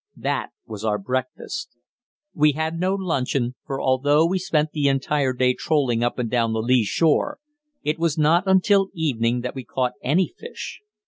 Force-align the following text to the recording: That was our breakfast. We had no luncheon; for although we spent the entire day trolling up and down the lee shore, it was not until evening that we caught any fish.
That 0.17 0.49
was 0.65 0.83
our 0.83 0.97
breakfast. 0.97 1.77
We 2.33 2.53
had 2.53 2.79
no 2.79 2.95
luncheon; 2.95 3.53
for 3.67 3.79
although 3.79 4.25
we 4.25 4.39
spent 4.39 4.71
the 4.71 4.87
entire 4.87 5.31
day 5.31 5.53
trolling 5.53 6.03
up 6.03 6.17
and 6.17 6.27
down 6.27 6.53
the 6.53 6.59
lee 6.63 6.83
shore, 6.85 7.37
it 7.83 7.99
was 7.99 8.17
not 8.17 8.47
until 8.47 8.89
evening 8.95 9.41
that 9.41 9.53
we 9.53 9.63
caught 9.63 9.93
any 10.01 10.33
fish. 10.35 10.81